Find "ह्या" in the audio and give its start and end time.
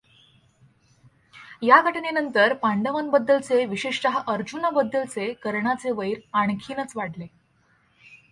1.61-1.81